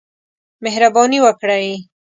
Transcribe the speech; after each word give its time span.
مهرباني 0.63 1.19
وکړئ 1.25 1.67